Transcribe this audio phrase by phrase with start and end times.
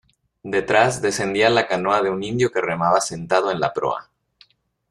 [0.41, 4.09] detrás, descendía la canoa de un indio que remaba sentado en la proa.